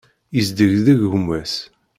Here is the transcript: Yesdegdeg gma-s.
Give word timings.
Yesdegdeg 0.35 0.99
gma-s. 1.11 1.55